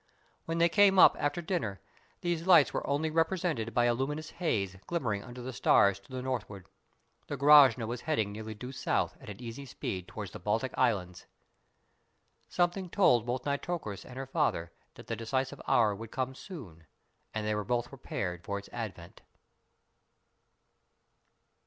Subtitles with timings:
[0.45, 1.79] When they came up after dinner,
[2.21, 6.23] these lights were only represented by a luminous haze glimmering under the stars to the
[6.23, 6.65] northward.
[7.27, 11.27] The Grashna was heading nearly due south at an easy speed towards the Baltic Islands.
[12.49, 16.87] Something told both Nitocris and her father that the decisive hour would come soon,
[17.31, 19.21] and they were both prepared for its advent.